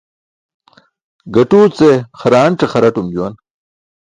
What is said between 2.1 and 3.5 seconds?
xaraanc̣e xaratum juwan.